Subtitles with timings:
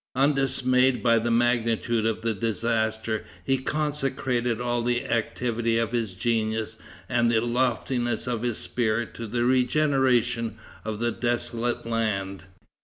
[0.15, 6.75] Undismayed by the magnitude of the disaster, he consecrated all the activity of his genius
[7.07, 12.45] and the loftiness of his spirit to the regeneration of the desolated land.